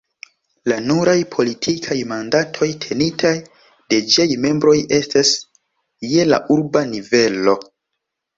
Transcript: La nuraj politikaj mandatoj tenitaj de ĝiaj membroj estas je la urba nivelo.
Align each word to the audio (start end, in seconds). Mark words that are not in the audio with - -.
La 0.71 0.75
nuraj 0.83 1.11
politikaj 1.33 1.97
mandatoj 2.11 2.69
tenitaj 2.85 3.33
de 3.95 4.01
ĝiaj 4.15 4.27
membroj 4.47 4.75
estas 4.99 5.35
je 6.15 6.27
la 6.33 6.41
urba 6.57 6.85
nivelo. 6.97 7.57